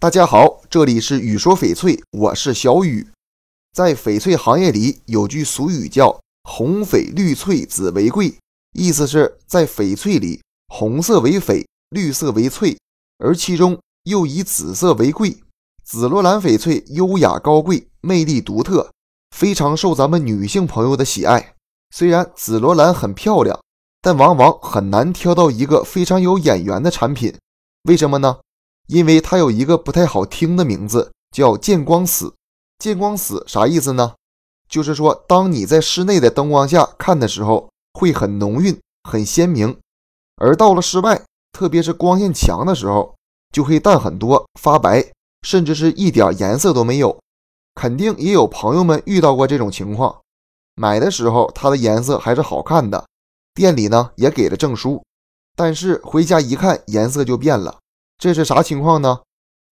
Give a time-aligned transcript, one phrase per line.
[0.00, 3.06] 大家好，这里是雨说翡翠，我是小雨。
[3.74, 8.34] 在翡翠行业里，有句俗语叫“红翡绿翠紫为贵”，
[8.72, 12.78] 意思是，在翡翠里，红色为翡，绿色为翠，
[13.18, 15.36] 而其中又以紫色为贵。
[15.84, 18.90] 紫罗兰翡翠优雅高贵，魅力独特，
[19.36, 21.56] 非常受咱们女性朋友的喜爱。
[21.94, 23.60] 虽然紫罗兰很漂亮，
[24.00, 27.34] 但往往很难挑到一个非常有眼缘的产品。
[27.82, 28.38] 为什么呢？
[28.90, 32.34] 因为它有一个不太好听的名字，叫见光死。
[32.80, 34.14] 见光死啥意思呢？
[34.68, 39.74] 就是说，当你在室内的灯光下看的时候，会很浓郁、很鲜明；
[40.36, 41.22] 而到了室外，
[41.52, 43.14] 特别是光线强的时候，
[43.52, 45.12] 就会淡很多，发白，
[45.42, 47.16] 甚至是一点颜色都没有。
[47.76, 50.20] 肯定也有朋友们遇到过这种情况。
[50.74, 53.06] 买的时候它的颜色还是好看的，
[53.54, 55.04] 店里呢也给了证书，
[55.54, 57.78] 但是回家一看，颜色就变了。
[58.20, 59.20] 这是啥情况呢？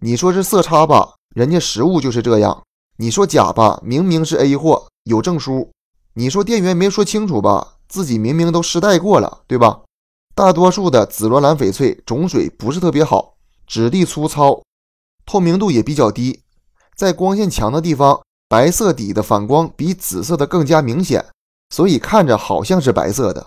[0.00, 2.62] 你说是色差吧，人家实物就是这样；
[2.96, 5.68] 你说假吧，明明是 A 货，有证书；
[6.14, 9.80] 你说店员没说清楚吧，自己明明都试戴过了，对吧？
[10.36, 13.34] 大多数的紫罗兰翡翠种水不是特别好，
[13.66, 14.62] 质地粗糙，
[15.24, 16.42] 透明度也比较低，
[16.94, 21.26] 在光线强的地方，白色底的反光比紫色的更加明显，
[21.70, 23.44] 所以看着好像是白色的。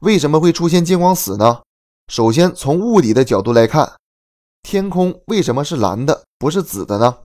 [0.00, 1.60] 为什么会出现见光死呢？
[2.08, 3.92] 首先从物理的角度来看。
[4.74, 7.18] 天空为什么是蓝的，不是紫的呢？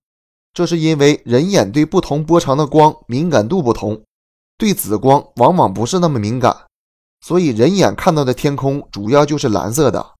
[0.53, 4.03] 这是因为人眼对不同波长的光敏感度不同，
[4.55, 6.55] 对紫光往往不是那么敏感，
[7.21, 10.13] 所以人眼看到的天空主要就是蓝色的。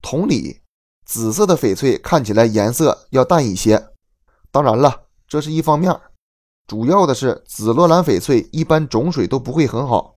[0.00, 0.60] 同理，
[1.04, 3.88] 紫色的翡翠看起来颜色要淡一些。
[4.52, 5.92] 当然了，这是一方面，
[6.68, 10.14] 主要的是紫罗兰翡翠一般种水都不会很好，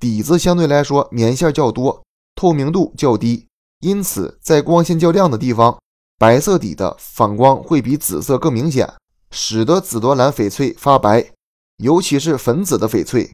[0.00, 2.02] 底子相对来说棉线较多，
[2.34, 3.46] 透明度较低。
[3.78, 5.80] 因此，在光线较亮的地方，
[6.22, 8.88] 白色底的反光会比紫色更明显，
[9.32, 11.32] 使得紫罗兰翡翠发白。
[11.78, 13.28] 尤其是粉紫的翡翠，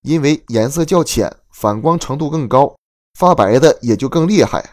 [0.00, 2.74] 因为颜色较浅，反光程度更高，
[3.18, 4.70] 发白的也就更厉害。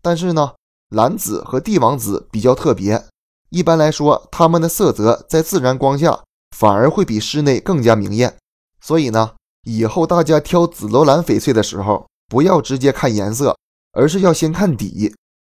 [0.00, 0.52] 但是呢，
[0.88, 3.04] 蓝紫和帝王紫比较特别，
[3.50, 6.24] 一般来说，它们的色泽在自然光下
[6.56, 8.34] 反而会比室内更加明艳。
[8.80, 9.32] 所以呢，
[9.64, 13.54] 以后大家挑紫罗兰翡翠的时候，不要直接看颜色。
[13.92, 15.12] 而是要先看底，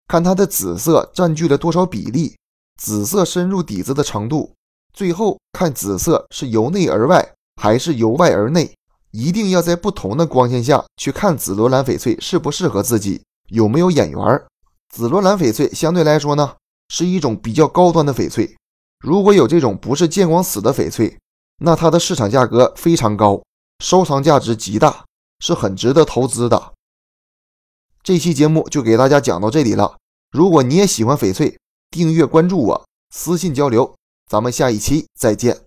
[0.07, 2.35] 看它的紫色占据了多少比例，
[2.79, 4.53] 紫色深入底子的程度，
[4.93, 8.73] 最后看紫色是由内而外还是由外而内。
[9.11, 14.45] 一定要在不同的光线下去看紫罗兰翡翠适不适合自己，有没有眼缘儿。
[14.93, 16.55] 紫罗兰翡翠相对来说呢，
[16.89, 18.57] 是一种比较高端的翡翠。
[18.99, 21.17] 如果有这种不是见光死的翡翠，
[21.59, 23.41] 那它的市场价格非常高，
[23.79, 25.05] 收藏价值极大，
[25.39, 26.73] 是很值得投资的。
[28.05, 29.97] 这期节目就给大家讲到这里了。
[30.31, 31.57] 如果你也喜欢翡翠，
[31.89, 33.95] 订阅关注我，私信交流。
[34.29, 35.64] 咱们下一期再见。